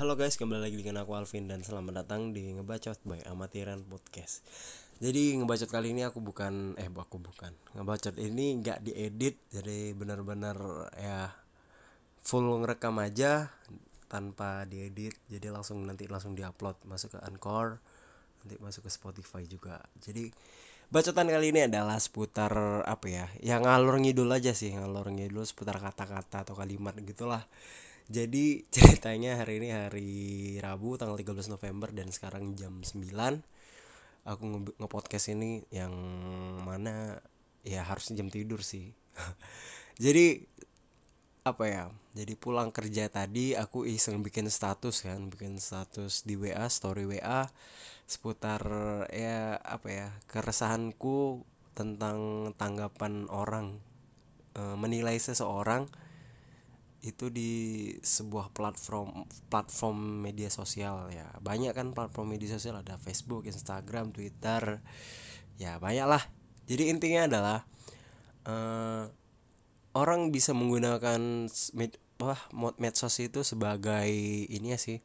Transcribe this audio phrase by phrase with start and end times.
[0.00, 4.40] Halo guys, kembali lagi dengan aku Alvin dan selamat datang di Ngebacot by Amatiran Podcast.
[4.96, 7.52] Jadi ngebacot kali ini aku bukan eh aku bukan.
[7.76, 10.56] Ngebacot ini nggak diedit, jadi benar-benar
[10.96, 11.28] ya
[12.24, 13.52] full ngerekam aja
[14.08, 15.12] tanpa diedit.
[15.28, 17.76] Jadi langsung nanti langsung diupload masuk ke Anchor,
[18.40, 19.84] nanti masuk ke Spotify juga.
[20.00, 20.32] Jadi
[20.88, 22.56] bacotan kali ini adalah seputar
[22.88, 23.28] apa ya?
[23.44, 27.44] Yang ngalur ngidul aja sih, ngalur ngidul seputar kata-kata atau kalimat gitulah
[28.10, 30.10] jadi ceritanya hari ini hari
[30.58, 33.06] Rabu tanggal 13 November dan sekarang jam 9
[34.28, 34.42] Aku
[34.76, 35.96] nge-podcast ini yang
[36.60, 37.24] mana
[37.64, 38.92] ya harusnya jam tidur sih.
[40.04, 40.44] Jadi
[41.40, 46.68] apa ya jadi pulang kerja tadi aku iseng bikin status kan bikin status di WA
[46.68, 47.48] story WA
[48.04, 48.60] seputar
[49.08, 51.40] ya apa ya keresahanku
[51.72, 53.80] tentang tanggapan orang
[54.52, 55.88] e, menilai seseorang
[57.00, 57.52] itu di
[58.04, 61.28] sebuah platform platform media sosial ya.
[61.40, 64.84] Banyak kan platform media sosial ada Facebook Instagram Twitter
[65.56, 66.22] ya banyak lah.
[66.68, 67.58] Jadi intinya adalah
[68.46, 69.08] uh,
[69.96, 72.40] orang bisa menggunakan med wah
[72.76, 74.12] medsos itu sebagai
[74.52, 75.00] ini ya sih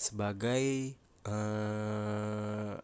[0.00, 0.96] sebagai
[1.28, 2.80] uh,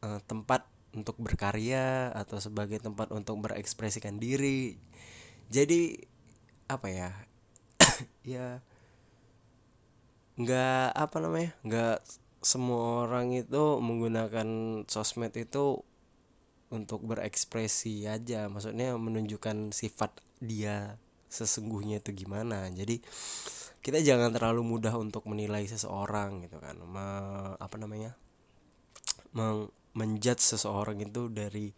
[0.00, 4.80] uh, tempat untuk berkarya atau sebagai tempat untuk berekspresikan diri.
[5.52, 6.02] Jadi
[6.66, 7.10] apa ya
[8.36, 8.60] ya
[10.40, 11.96] nggak apa namanya nggak
[12.40, 14.48] semua orang itu menggunakan
[14.88, 15.84] sosmed itu
[16.72, 18.48] untuk berekspresi aja.
[18.48, 20.96] Maksudnya menunjukkan sifat dia
[21.28, 22.70] sesungguhnya itu gimana.
[22.72, 23.02] Jadi
[23.84, 26.80] kita jangan terlalu mudah untuk menilai seseorang gitu kan.
[26.80, 27.06] Me,
[27.60, 28.16] apa namanya
[29.36, 31.68] meng, menjudge seseorang itu dari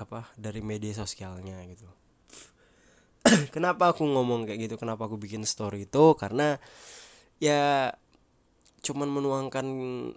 [0.00, 1.86] apa dari media sosialnya gitu
[3.54, 4.74] kenapa aku ngomong kayak gitu?
[4.80, 6.04] Kenapa aku bikin story itu?
[6.16, 6.56] Karena
[7.42, 7.92] ya
[8.82, 9.66] cuman menuangkan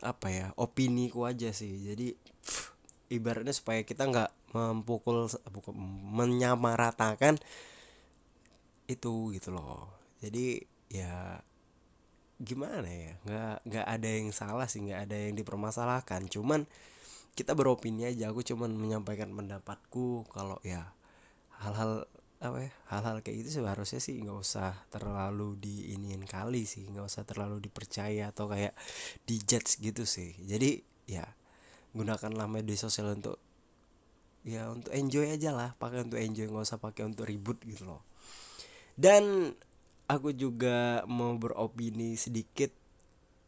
[0.01, 1.71] apa ya opini ku aja sih.
[1.85, 2.13] Jadi
[3.13, 5.29] ibaratnya supaya kita nggak mempukul
[6.15, 7.37] menyamaratakan
[8.89, 9.89] itu gitu loh.
[10.21, 11.41] Jadi ya
[12.41, 13.13] gimana ya?
[13.25, 16.25] Nggak nggak ada yang salah sih nggak ada yang dipermasalahkan.
[16.29, 16.65] Cuman
[17.35, 18.31] kita beropini aja.
[18.31, 20.95] Aku cuman menyampaikan pendapatku kalau ya
[21.61, 22.07] hal-hal
[22.51, 27.23] apa ya hal-hal kayak gitu seharusnya sih nggak usah terlalu diinin kali sih nggak usah
[27.25, 28.77] terlalu dipercaya atau kayak
[29.25, 30.37] dijudge gitu sih.
[30.45, 30.79] Jadi
[31.09, 31.25] ya
[31.95, 33.39] gunakanlah media sosial untuk
[34.45, 38.01] ya untuk enjoy aja lah pakai untuk enjoy nggak usah pakai untuk ribut gitu loh.
[38.95, 39.51] Dan
[40.05, 42.69] aku juga mau beropini sedikit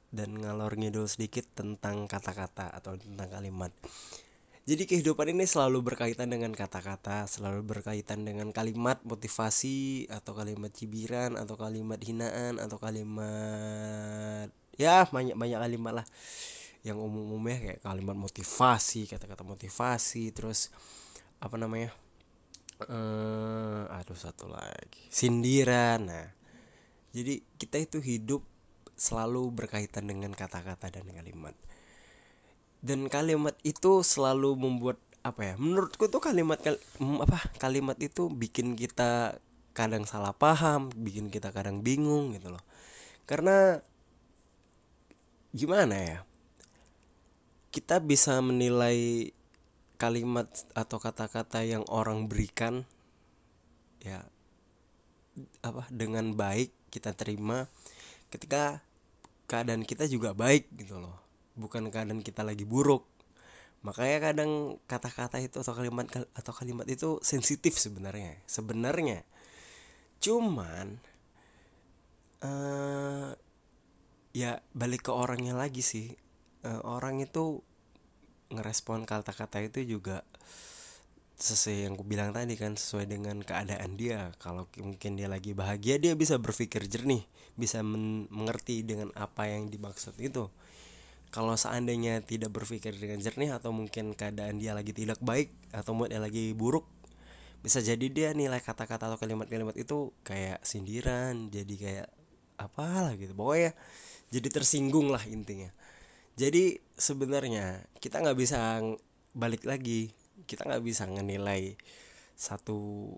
[0.09, 3.69] dan ngalor ngidul sedikit tentang kata-kata atau tentang kalimat
[4.67, 11.39] jadi kehidupan ini selalu berkaitan dengan kata-kata, selalu berkaitan dengan kalimat motivasi atau kalimat cibiran
[11.39, 16.07] atau kalimat hinaan atau kalimat ya banyak banyak kalimat lah
[16.83, 20.67] yang umum-umumnya kayak kalimat motivasi, kata-kata motivasi, terus
[21.39, 21.95] apa namanya?
[22.85, 26.11] uh, aduh satu lagi sindiran.
[26.11, 26.27] Nah,
[27.15, 28.43] jadi kita itu hidup
[28.99, 31.55] selalu berkaitan dengan kata-kata dan kalimat
[32.87, 34.95] dan kalimat itu selalu membuat
[35.27, 36.79] apa ya menurutku tuh kalimat kal
[37.19, 39.43] apa kalimat itu bikin kita
[39.75, 42.63] kadang salah paham bikin kita kadang bingung gitu loh.
[43.27, 43.83] Karena
[45.51, 46.19] gimana ya
[47.75, 49.29] kita bisa menilai
[49.99, 52.87] kalimat atau kata-kata yang orang berikan
[53.99, 54.23] ya
[55.61, 57.67] apa dengan baik kita terima
[58.31, 58.79] ketika
[59.45, 61.26] keadaan kita juga baik gitu loh
[61.57, 63.03] bukan keadaan kita lagi buruk.
[63.85, 64.51] Makanya kadang
[64.89, 69.21] kata-kata itu atau kalimat atau kalimat itu sensitif sebenarnya sebenarnya.
[70.21, 70.97] Cuman
[72.41, 73.33] uh,
[74.33, 76.13] ya balik ke orangnya lagi sih.
[76.65, 77.61] Uh, orang itu
[78.49, 80.25] ngerespon kata-kata itu juga
[81.37, 84.33] sesuai yang aku bilang tadi kan sesuai dengan keadaan dia.
[84.41, 87.21] Kalau mungkin dia lagi bahagia dia bisa berpikir jernih
[87.57, 90.49] bisa mengerti dengan apa yang dimaksud itu
[91.33, 96.23] kalau seandainya tidak berpikir dengan jernih atau mungkin keadaan dia lagi tidak baik atau moodnya
[96.23, 96.87] lagi buruk
[97.61, 102.07] bisa jadi dia nilai kata-kata atau kalimat-kalimat itu kayak sindiran jadi kayak
[102.57, 103.33] apalah gitu.
[103.33, 103.73] Pokoknya
[104.33, 105.69] jadi tersinggung lah intinya.
[106.37, 108.81] Jadi sebenarnya kita nggak bisa
[109.33, 110.13] balik lagi.
[110.45, 111.75] Kita nggak bisa menilai
[112.37, 113.11] satu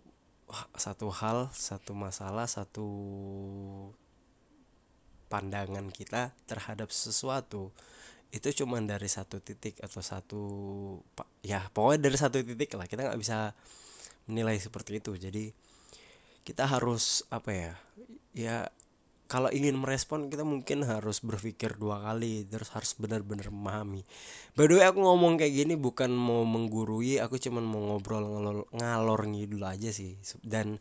[0.74, 2.88] satu hal satu masalah satu
[5.30, 7.72] pandangan kita terhadap sesuatu
[8.30, 10.44] itu cuma dari satu titik atau satu
[11.42, 12.86] ya pokoknya dari satu titik lah.
[12.86, 13.54] Kita nggak bisa
[14.30, 15.18] menilai seperti itu.
[15.18, 15.50] Jadi
[16.46, 17.74] kita harus apa ya
[18.38, 18.58] ya
[19.30, 24.06] kalau ingin merespon kita mungkin harus berpikir dua kali terus harus benar-benar memahami.
[24.54, 28.58] By the way aku ngomong kayak gini bukan mau menggurui aku cuman mau ngobrol ngalor,
[28.74, 30.18] ngalor ngidul aja sih.
[30.42, 30.78] Dan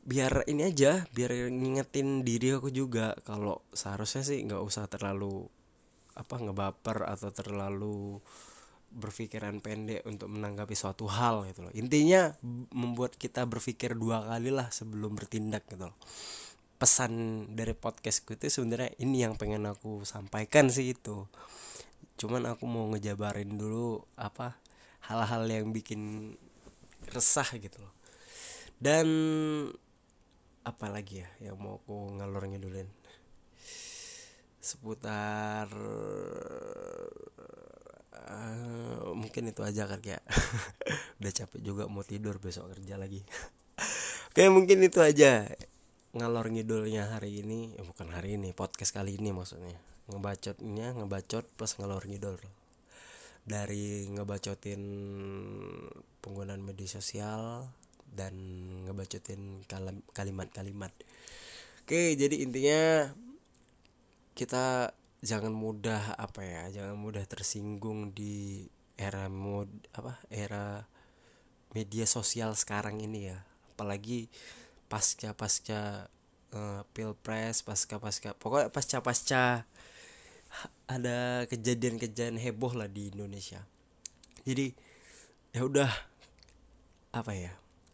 [0.00, 3.16] biar ini aja biar ngingetin diri aku juga.
[3.24, 5.46] Kalau seharusnya sih nggak usah terlalu
[6.16, 8.18] apa ngebaper atau terlalu
[8.90, 11.72] berpikiran pendek untuk menanggapi suatu hal gitu loh.
[11.78, 12.34] Intinya
[12.74, 15.96] membuat kita berpikir dua kali lah sebelum bertindak gitu loh.
[16.80, 21.28] Pesan dari podcastku itu sebenarnya ini yang pengen aku sampaikan sih itu.
[22.18, 24.58] Cuman aku mau ngejabarin dulu apa
[25.06, 26.34] hal-hal yang bikin
[27.14, 27.94] resah gitu loh.
[28.80, 29.06] Dan
[30.60, 32.88] apa lagi ya yang mau aku ngalor ngidulin?
[34.60, 35.66] Seputar
[38.12, 40.20] uh, mungkin itu aja kan ya.
[41.18, 43.24] Udah capek juga mau tidur besok kerja lagi.
[44.30, 45.48] Oke mungkin itu aja
[46.12, 47.74] ngalor ngidulnya hari ini.
[47.80, 49.80] Eh, bukan hari ini podcast kali ini maksudnya.
[50.12, 52.36] Ngebacotnya ngebacot plus ngalor ngidul.
[53.48, 54.82] Dari ngebacotin
[56.20, 57.72] penggunaan media sosial
[58.14, 58.34] dan
[58.86, 59.62] ngebacotin
[60.14, 60.92] kalimat-kalimat.
[61.84, 63.10] Oke jadi intinya
[64.34, 68.64] kita jangan mudah apa ya jangan mudah tersinggung di
[68.96, 70.86] era mod apa era
[71.76, 73.38] media sosial sekarang ini ya.
[73.74, 74.30] Apalagi
[74.90, 76.10] pasca pasca
[76.54, 79.44] uh, pilpres pasca pasca pokoknya pasca pasca
[80.90, 83.62] ada kejadian-kejadian heboh lah di Indonesia.
[84.42, 84.74] Jadi
[85.54, 85.90] ya udah
[87.10, 87.50] apa ya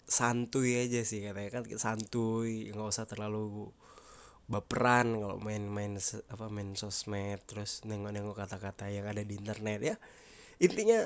[0.07, 3.75] santuy aja sih katanya kan santuy nggak usah terlalu
[4.47, 5.99] baperan kalau main-main
[6.31, 9.97] apa main sosmed terus nengok-nengok kata-kata yang ada di internet ya.
[10.63, 11.03] Intinya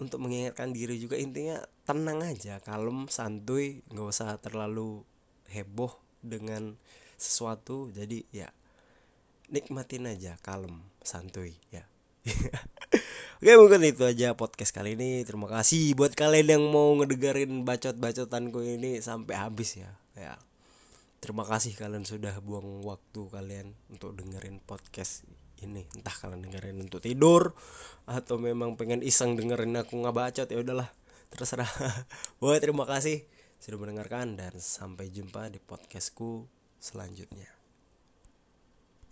[0.00, 5.04] untuk mengingatkan diri juga intinya tenang aja kalem santuy nggak usah terlalu
[5.52, 5.92] heboh
[6.24, 6.76] dengan
[7.20, 8.48] sesuatu jadi ya
[9.52, 11.84] nikmatin aja kalem santuy ya
[13.40, 15.24] Oke mungkin itu aja podcast kali ini.
[15.24, 19.96] Terima kasih buat kalian yang mau ngedengerin bacot-bacotanku ini sampai habis ya.
[20.12, 20.36] Ya.
[21.24, 25.24] Terima kasih kalian sudah buang waktu kalian untuk dengerin podcast
[25.64, 25.88] ini.
[25.96, 27.56] Entah kalian dengerin untuk tidur
[28.04, 30.92] atau memang pengen iseng dengerin aku nggak bacot ya udahlah.
[31.32, 31.72] Terserah.
[32.44, 33.24] Wah terima kasih
[33.56, 36.44] sudah mendengarkan dan sampai jumpa di podcastku
[36.76, 37.59] selanjutnya